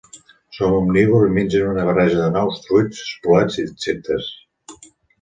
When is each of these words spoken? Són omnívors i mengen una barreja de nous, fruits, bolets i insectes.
Són 0.59 0.71
omnívors 0.77 1.29
i 1.33 1.35
mengen 1.35 1.67
una 1.75 1.85
barreja 1.91 2.17
de 2.23 2.33
nous, 2.39 2.59
fruits, 2.71 3.07
bolets 3.29 3.63
i 3.63 3.67
insectes. 3.71 4.35